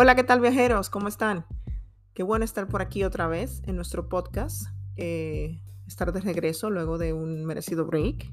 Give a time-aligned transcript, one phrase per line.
[0.00, 0.90] Hola, ¿qué tal viajeros?
[0.90, 1.44] ¿Cómo están?
[2.14, 6.98] Qué bueno estar por aquí otra vez en nuestro podcast, eh, estar de regreso luego
[6.98, 8.32] de un merecido break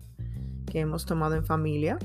[0.67, 1.97] que hemos tomado en familia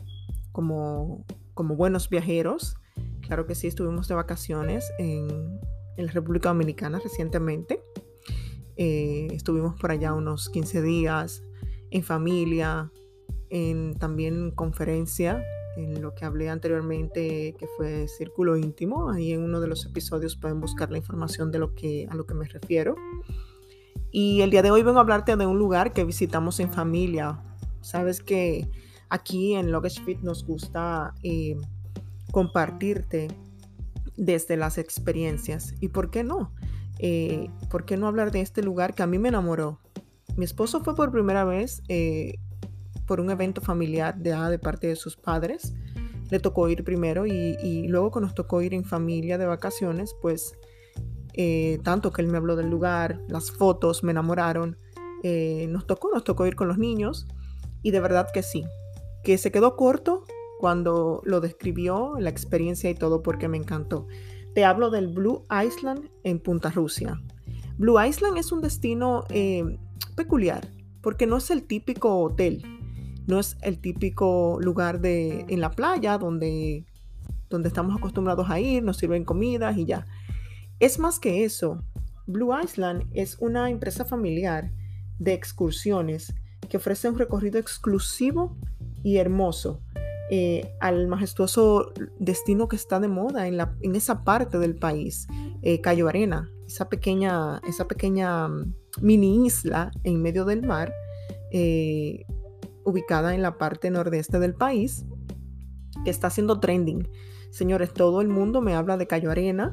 [0.53, 2.79] como, como buenos viajeros.
[3.21, 5.61] Claro que sí, estuvimos de vacaciones en,
[5.99, 7.83] la República Dominicana recientemente.
[8.77, 11.43] Eh, estuvimos por allá unos 15 días
[11.91, 12.91] en familia,
[13.51, 15.45] en también conferencia
[15.85, 19.11] en lo que hablé anteriormente, que fue Círculo Íntimo.
[19.11, 22.27] Ahí en uno de los episodios pueden buscar la información de lo que, a lo
[22.27, 22.97] que me refiero.
[24.11, 27.41] Y el día de hoy vengo a hablarte de un lugar que visitamos en familia.
[27.81, 28.69] Sabes que
[29.09, 31.57] aquí en Luggage Fit nos gusta eh,
[32.33, 33.29] compartirte
[34.17, 35.75] desde las experiencias.
[35.81, 36.53] ¿Y por qué no?
[36.99, 39.81] Eh, ¿Por qué no hablar de este lugar que a mí me enamoró?
[40.37, 42.35] Mi esposo fue por primera vez eh,
[43.11, 45.75] por un evento familiar de, de parte de sus padres.
[46.31, 50.55] Le tocó ir primero y, luego que nos tocó ir en familia de vacaciones, pues
[51.35, 54.79] eh, tanto que él me habló del lugar, las fotos me enamoraron.
[55.25, 57.27] Eh, nos tocó, nos tocó ir con los niños
[57.83, 58.65] y de verdad que sí,
[59.25, 60.23] que se quedó corto
[60.61, 64.07] cuando lo describió, la experiencia y todo porque me encantó.
[64.55, 67.21] Te hablo del Blue Island en Punta Rusia.
[67.77, 69.65] Blue Island es un destino eh,
[70.15, 70.69] peculiar
[71.03, 72.63] porque no es el típico hotel
[73.31, 76.85] no es el típico lugar de, en la playa donde,
[77.49, 80.07] donde estamos acostumbrados a ir, nos sirven comidas y ya.
[80.81, 81.83] Es más que eso.
[82.27, 84.71] Blue Island es una empresa familiar
[85.19, 86.35] de excursiones
[86.69, 88.57] que ofrece un recorrido exclusivo
[89.03, 89.81] y hermoso
[90.33, 95.27] eh, al majestuoso destino que está de moda en, la, en esa parte del país,
[95.63, 100.95] eh, Cayo Arena, esa pequeña, esa pequeña mm, mini isla en medio del mar,
[101.51, 102.27] eh,
[102.91, 105.05] ubicada en la parte nordeste del país,
[106.05, 107.09] que está haciendo trending.
[107.51, 109.73] Señores, todo el mundo me habla de Cayo Arena.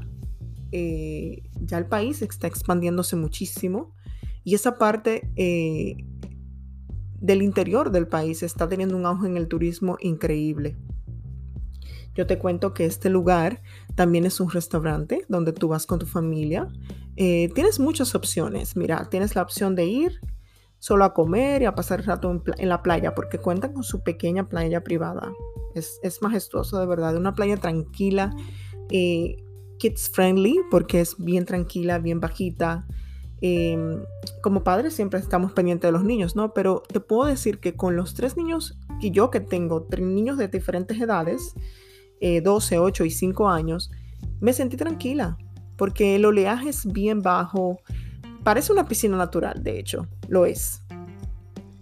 [0.72, 3.94] Eh, ya el país está expandiéndose muchísimo
[4.44, 5.96] y esa parte eh,
[7.20, 10.76] del interior del país está teniendo un auge en el turismo increíble.
[12.16, 13.62] Yo te cuento que este lugar
[13.96, 16.68] también es un restaurante donde tú vas con tu familia.
[17.16, 18.76] Eh, tienes muchas opciones.
[18.76, 20.20] Mira, tienes la opción de ir
[20.80, 24.02] solo a comer y a pasar el rato en, la playa, porque cuentan con su
[24.02, 25.32] pequeña playa privada.
[25.74, 27.16] Es, majestuoso, de verdad.
[27.16, 28.36] Una playa tranquila,
[28.90, 29.38] eh,
[29.78, 32.88] kids friendly, porque es bien tranquila, bien bajita.
[33.42, 34.04] Em,
[34.42, 36.54] como padres siempre estamos pendientes de los niños, ¿no?
[36.54, 40.38] Pero te puedo decir que con los tres niños que yo que tengo, tres niños
[40.38, 41.54] de diferentes edades,
[42.20, 43.92] 12, eh, 8 y 5 años,
[44.40, 45.38] me sentí tranquila,
[45.78, 47.80] porque el oleaje es bien bajo,
[48.44, 50.82] Parece una piscina natural, de hecho, lo es.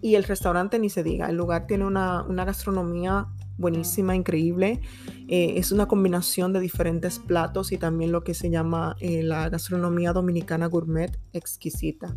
[0.01, 3.27] Y el restaurante ni se diga, el lugar tiene una, gastronomía
[3.57, 4.81] buenísima, increíble.
[5.27, 9.49] Eh, es una combinación de diferentes platos y también lo que se llama eh, la
[9.49, 12.15] gastronomía dominicana gourmet exquisita.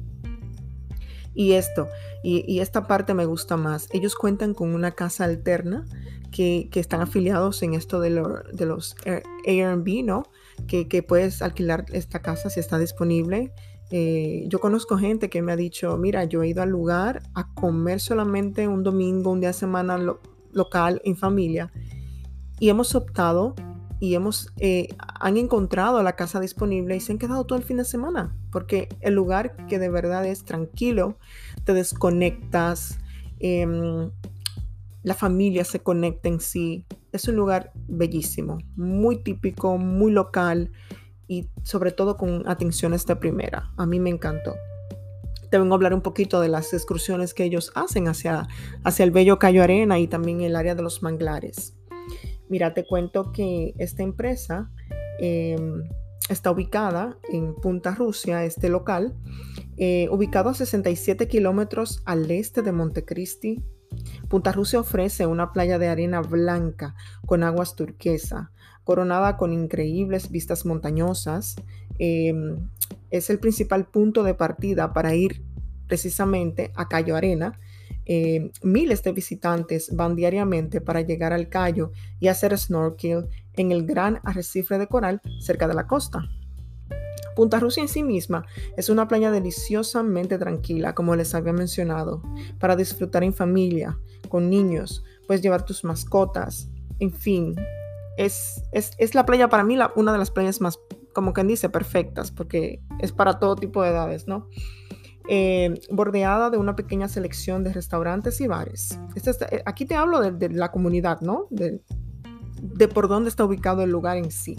[1.34, 1.88] Y esto,
[2.22, 3.88] y, esta parte me gusta más.
[3.92, 5.86] Ellos cuentan con una casa alterna
[6.30, 8.10] que, están afiliados en esto de,
[8.52, 8.96] de los
[9.46, 10.24] Airbnb, ¿no?
[10.66, 13.52] Que, que, puedes alquilar esta casa si está disponible.
[13.90, 17.52] Eh, yo conozco gente que me ha dicho, mira, yo he ido al lugar a
[17.54, 19.98] comer solamente un domingo, un día de semana
[20.52, 21.72] local en familia
[22.60, 23.54] y hemos optado
[24.00, 24.88] y hemos eh,
[25.20, 28.88] han encontrado la casa disponible y se han quedado todo el fin de semana porque
[29.00, 31.18] el lugar que de verdad es tranquilo,
[31.64, 32.98] te desconectas,
[33.40, 34.10] em,
[35.02, 36.84] la familia se conecta en sí.
[37.12, 40.70] Es un lugar bellísimo, muy típico, muy local
[41.28, 43.70] y sobre todo con atenciones de primera.
[43.76, 44.56] A mí me encantó.
[45.50, 48.48] Te vengo a hablar un poquito de las excursiones que ellos hacen hacia,
[48.84, 51.74] hacia el bello Cayo Arena y también el área de los manglares.
[52.48, 54.70] Mira, te cuento que esta empresa
[55.20, 55.84] em,
[56.30, 59.14] está ubicada en Punta Rusia, este local,
[59.76, 63.62] eh, ubicado a 67 kilómetros al este de Montecristi.
[64.28, 66.94] Punta Rusia ofrece una playa de arena blanca
[67.24, 68.50] con aguas turquesa,
[68.84, 71.56] coronada con increíbles vistas montañosas.
[71.98, 72.68] Em,
[73.10, 75.42] es el principal punto de partida para ir
[75.86, 77.58] precisamente a Cayo Arena.
[78.04, 83.86] Em, miles de visitantes van diariamente para llegar al Cayo y hacer snorkel en el
[83.86, 86.28] gran arrecife de coral cerca de la costa.
[87.38, 88.44] Punta Rusia en sí misma
[88.76, 92.20] es una playa deliciosamente tranquila, como les había mencionado,
[92.58, 93.96] para disfrutar en familia,
[94.28, 97.54] con niños, puedes llevar tus mascotas, en fin,
[98.16, 100.78] es, es, la playa para mí una de las playas más,
[101.14, 104.48] como quien dice, perfectas, porque es para todo tipo de edades, ¿no?
[105.30, 108.98] Eh, bordeada de una pequeña selección de restaurantes y bares.
[109.14, 111.46] Este eh, aquí te hablo de, la comunidad, ¿no?
[111.50, 111.80] De,
[112.88, 114.56] por dónde está ubicado el lugar en sí.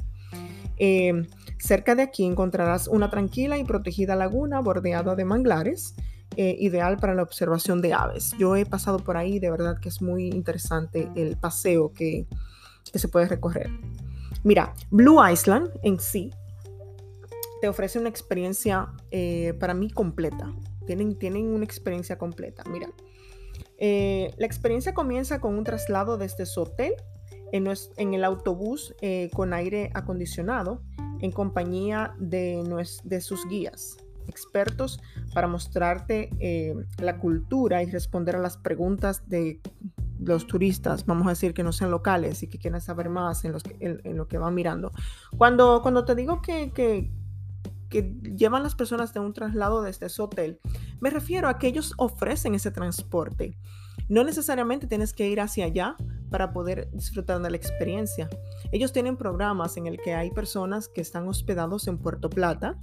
[0.78, 1.28] Em,
[1.58, 5.96] cerca de aquí encontrarás una tranquila y protegida laguna bordeada de manglares,
[6.42, 8.32] eh, ideal para la observación de aves.
[8.40, 12.28] Yo he pasado por ahí, de verdad que es muy interesante el paseo que,
[12.94, 13.70] se puede recorrer.
[14.46, 16.32] Mira, Blue Island en sí
[17.60, 20.56] te ofrece una experiencia eh, para mí completa.
[20.88, 22.64] Tienen, tienen una experiencia completa.
[22.72, 22.90] Mira,
[23.78, 26.94] eh, la experiencia comienza con un traslado desde su hotel
[27.52, 27.68] en,
[28.14, 28.96] el autobús
[29.34, 30.84] con aire acondicionado
[31.20, 33.98] en compañía de sus guías,
[34.30, 35.00] expertos
[35.34, 39.62] para mostrarte eh, la cultura y responder a las preguntas de
[40.20, 43.54] los turistas, vamos a decir que no sean locales y que quieran saber más en,
[44.18, 44.92] lo que van mirando.
[45.38, 47.12] Cuando, cuando te digo que, que,
[47.90, 50.60] llevan las personas de un traslado desde ese hotel,
[51.00, 53.58] me refiero a que ellos ofrecen ese transporte.
[54.10, 55.96] No necesariamente tienes que ir hacia allá
[56.30, 58.30] para poder disfrutar de la experiencia.
[58.72, 62.78] Ellos tienen programas en el que hay personas que están hospedados en Puerto Plata,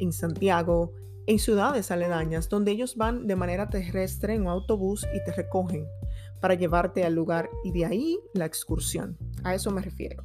[0.00, 0.92] en Santiago,
[1.26, 5.86] en ciudades aledañas, donde ellos van de manera terrestre en un autobús y te recogen
[6.40, 9.16] para llevarte al lugar y de ahí la excursión.
[9.44, 10.24] A eso me refiero.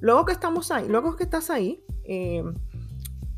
[0.00, 2.42] Luego que estamos ahí, luego que estás ahí, eh,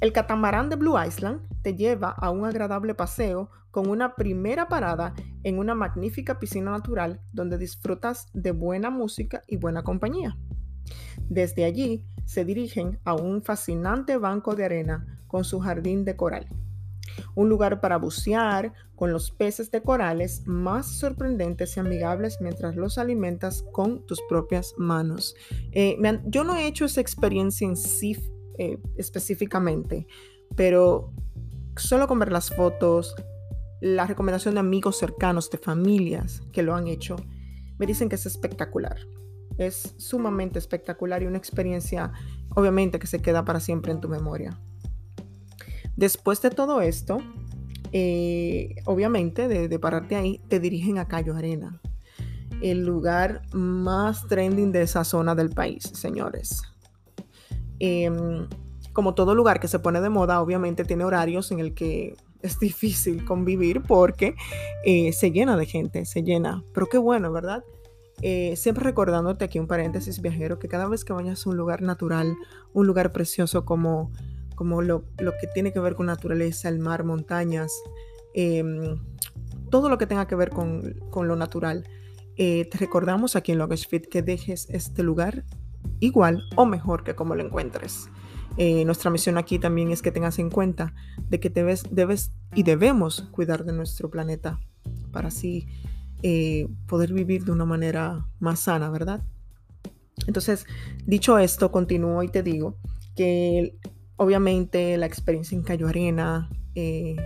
[0.01, 5.15] el catamarán de Blue Island te lleva a un agradable paseo con una primera parada
[5.45, 10.37] en una magnífica piscina natural donde disfrutas de buena música y buena compañía.
[11.29, 16.49] Desde allí se dirigen a un fascinante banco de arena con su jardín de coral.
[17.35, 22.99] Un lugar para bucear con los peces de corales más sorprendentes y amigables mientras los
[22.99, 25.35] alimentas con tus propias manos.
[25.73, 28.17] Eh, yo no he hecho esa experiencia en sí
[28.59, 30.07] eh, específicamente,
[30.55, 31.13] pero
[31.77, 33.15] solo con ver las fotos,
[33.81, 37.17] la recomendación de amigos cercanos, de familias que lo han hecho,
[37.79, 38.99] me dicen que es espectacular.
[39.59, 42.13] Es sumamente espectacular y una experiencia,
[42.55, 44.59] obviamente, que se queda para siempre en tu memoria.
[45.97, 47.19] Después de todo esto,
[47.93, 51.81] eh, obviamente, de, pararte ahí, te dirigen a Cayo Arena,
[52.63, 56.63] el lugar más trending de esa zona del país, señores.
[57.79, 58.49] Em,
[58.93, 62.59] como todo lugar que se pone de moda, obviamente tiene horarios en el que es
[62.59, 64.35] difícil convivir porque
[64.85, 66.65] eh, se llena de gente, se llena.
[66.73, 67.65] Pero qué bueno, ¿verdad?
[68.23, 71.83] Eh, siempre recordándote aquí un paréntesis viajero, que cada vez que vayas a un lugar
[71.83, 72.37] natural,
[72.73, 74.13] un lugar precioso como,
[74.55, 77.73] como lo, que tiene que ver con naturaleza, el mar, montañas,
[78.33, 78.97] em,
[79.71, 81.85] todo lo que tenga que ver con, lo natural,
[82.37, 85.45] eh, te recordamos aquí en Luggage Fit que dejes este lugar
[85.99, 88.09] igual o mejor que como lo encuentres.
[88.57, 90.95] Eh, nuestra misión aquí también es que tengas en cuenta
[91.29, 94.61] de que debes, debes y debemos cuidar de nuestro planeta
[95.11, 95.67] para así
[96.23, 99.23] eh, poder vivir de una manera más sana, ¿verdad?
[100.27, 100.67] Entonces,
[101.07, 102.77] dicho esto, continúo y te digo
[103.17, 103.77] que
[104.17, 107.17] obviamente la experiencia en Cayo Arena eh,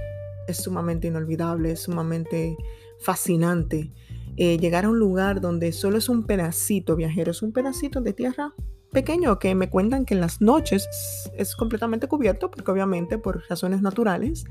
[0.48, 2.56] es sumamente inolvidable, es sumamente
[3.00, 3.92] fascinante.
[4.36, 8.54] llegar a un lugar donde solo es un pedacito viajero, es un pedacito de tierra
[8.96, 10.88] pequeño que me cuentan que en las noches
[11.36, 14.44] es completamente cubierto porque obviamente por razones naturales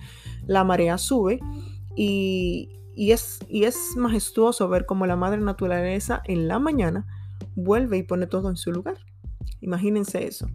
[0.45, 1.39] la marea sube
[1.95, 7.05] y, es, y es majestuoso ver cómo la madre naturaleza en la mañana
[7.55, 8.97] vuelve y pone todo en su lugar.
[9.61, 10.47] Imagínense eso.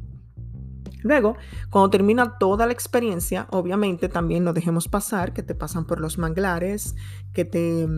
[1.03, 1.37] Luego,
[1.71, 6.19] cuando termina toda la experiencia, obviamente también no dejemos pasar que te pasan por los
[6.19, 6.95] manglares,
[7.33, 7.89] que te,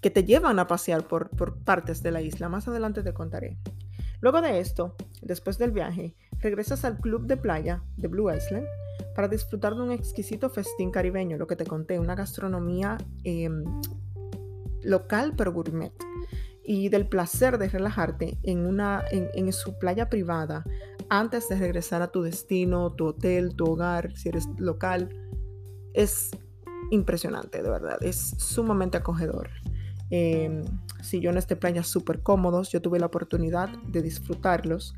[0.00, 2.48] que te llevan a pasear por, por partes de la isla.
[2.48, 3.58] Más adelante te contaré.
[4.20, 8.66] Luego de esto, después del viaje, regresas al club de playa de Blue Island
[9.14, 13.64] para disfrutar de un exquisito festín caribeño, lo que te conté, una gastronomía em,
[14.82, 15.92] local pero gourmet,
[16.62, 20.64] y del placer de relajarte en, una, en, su playa privada
[21.08, 25.08] antes de regresar a tu destino, tu hotel, tu hogar, si eres local.
[25.94, 26.30] Es
[26.92, 29.50] impresionante, de verdad, es sumamente acogedor.
[30.10, 30.62] Eh,
[31.02, 32.70] sillones de playa súper cómodos.
[32.70, 34.94] Yo tuve la oportunidad de disfrutarlos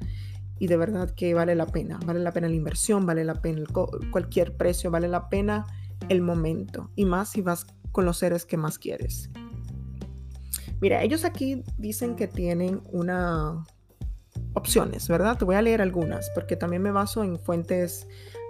[0.59, 1.99] y de verdad que vale la pena.
[2.04, 3.64] Vale la pena la inversión, vale la pena
[4.11, 5.66] cualquier precio, vale la pena
[6.09, 6.90] el momento.
[6.94, 9.30] Y más si vas con los seres que más quieres.
[10.80, 13.64] Mira, ellos aquí dicen que tienen una
[14.54, 15.38] opciones, ¿verdad?
[15.38, 18.06] Te voy a leer algunas porque también me baso en fuentes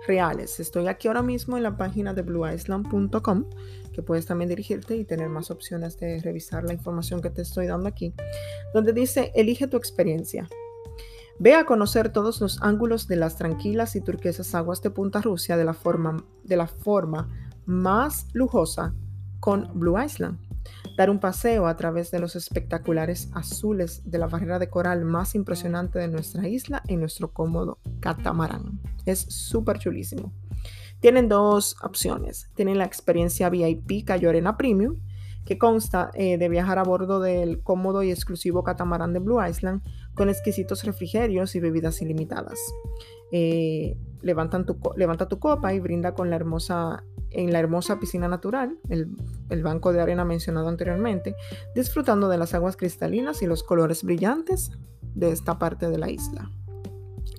[0.07, 0.59] reales.
[0.61, 3.45] Estoy aquí ahora mismo en la página de blueisland.com,
[3.93, 7.67] que puedes también dirigirte y tener más opciones de revisar la información que te estoy
[7.67, 8.15] dando aquí,
[8.75, 10.49] donde dice, elige tu experiencia.
[11.43, 15.57] Ve a conocer todos los ángulos de las tranquilas y turquesas aguas de Punta Rusia
[15.57, 17.29] de la forma, de la forma
[17.67, 18.95] más lujosa
[19.41, 20.39] con Blue Island.
[20.97, 25.35] dar un paseo a través de los espectaculares azules de la barrera de coral más
[25.35, 28.79] impresionante de nuestra isla en nuestro cómodo catamarán.
[29.05, 30.33] Es súper chulísimo.
[31.01, 32.51] Tienen dos opciones.
[32.55, 35.01] Tienen la experiencia VIP Cayo Arena Premium,
[35.45, 39.83] que consta eh, de viajar a bordo del cómodo y exclusivo catamarán de Blue Island
[40.15, 42.59] con exquisitos refrigerios y bebidas ilimitadas.
[43.33, 44.65] Eh, levanta
[45.29, 49.09] tu copa y brinda con la hermosa, en la hermosa piscina natural, el,
[49.49, 51.35] el banco de arena mencionado anteriormente,
[51.75, 54.71] disfrutando de las aguas cristalinas y los colores brillantes
[55.15, 56.51] de esta parte de la isla.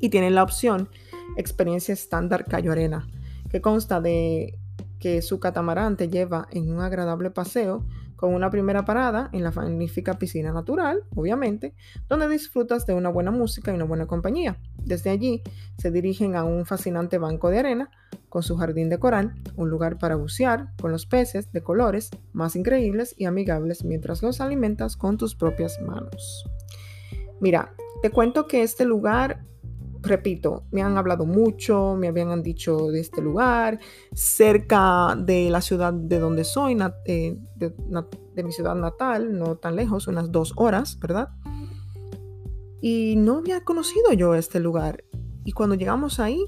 [0.01, 0.89] Y tienen la opción
[1.37, 3.07] experiencia estándar Cayo Arena,
[3.49, 4.59] que consta de
[4.99, 7.85] que su catamarán te lleva en un agradable paseo
[8.23, 11.75] con una primera parada en la magnífica piscina natural, obviamente,
[12.07, 14.57] donde disfrutas de una buena música y una buena compañía.
[14.77, 15.43] Desde allí
[15.77, 17.91] se dirigen a un fascinante banco de arena
[18.29, 22.55] con su jardín de coral, un lugar para bucear con los peces de colores más
[22.55, 26.45] increíbles y amigables mientras los alimentas con tus propias manos.
[27.41, 29.43] Mira, te cuento que este lugar
[30.03, 33.79] repito, me han hablado mucho, me habían dicho de este lugar,
[34.13, 40.07] cerca de la ciudad de donde soy, eh, de, mi ciudad natal, no tan lejos,
[40.07, 41.29] unas dos horas, ¿verdad?
[42.81, 45.05] Y no había conocido yo este lugar.
[45.45, 46.45] Y cuando llegamos ahí,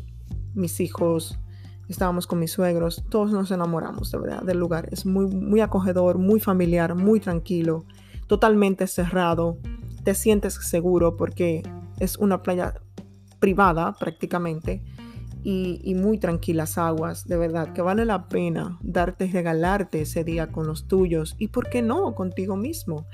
[0.53, 1.39] mis hijos,
[1.87, 4.89] estábamos con mis suegros, todos nos enamoramos, de verdad, del lugar.
[4.91, 7.85] Es muy, muy acogedor, muy familiar, muy tranquilo,
[8.27, 9.57] totalmente cerrado.
[10.03, 11.63] Te sientes seguro porque
[11.99, 12.73] es una playa
[13.39, 14.81] privada prácticamente
[15.47, 20.65] y, muy tranquilas aguas, de verdad, que vale la pena darte regalarte ese día con
[20.65, 23.05] los tuyos y, ¿por qué no?, contigo mismo.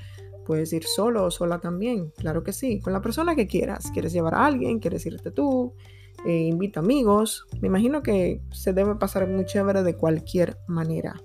[0.46, 3.90] Puedes ir solo o sola también, claro que sí, con la persona que quieras.
[3.92, 4.78] ¿Quieres llevar a alguien?
[4.78, 5.74] ¿Quieres irte tú?
[6.24, 7.46] Eh, invita amigos.
[7.60, 11.20] Me imagino que se debe pasar muy chévere de cualquier manera.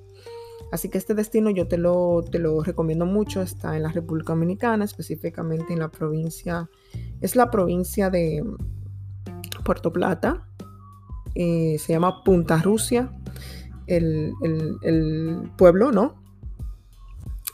[0.74, 3.42] Así que este destino yo te lo, te lo recomiendo mucho.
[3.42, 6.70] Está en la República Dominicana, específicamente en la provincia,
[7.22, 8.44] es la provincia de,
[9.68, 10.48] Puerto Plata,
[11.36, 13.12] eh, se llama Punta Rusia,
[13.86, 14.32] el,
[15.58, 16.24] pueblo, ¿no?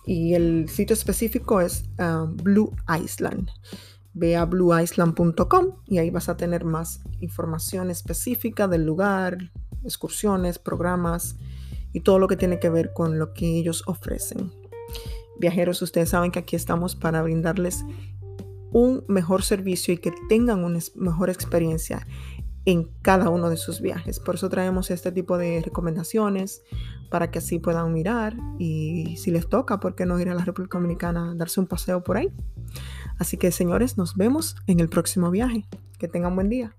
[0.05, 2.71] Y el sitio específico es ah, Blue
[3.03, 3.49] Island.
[4.13, 9.51] Ve a blueisland.com y ahí vas a tener más información específica del lugar,
[9.83, 11.37] excursiones, programas
[11.93, 14.51] y todo lo que tiene que ver con lo que ellos ofrecen.
[15.39, 17.83] Viajeros, ustedes saben que aquí estamos para brindarles
[18.73, 22.05] un mejor servicio y que tengan una mejor experiencia
[22.65, 24.19] en cada uno de sus viajes.
[24.19, 26.63] Por eso traemos este tipo de recomendaciones
[27.09, 30.45] para que así puedan mirar y si les toca, ¿por qué no ir a la
[30.45, 32.31] República Dominicana darse un paseo por ahí?
[33.19, 35.65] Así que señores, nos vemos en el próximo viaje.
[35.99, 36.75] Que tengan buen día.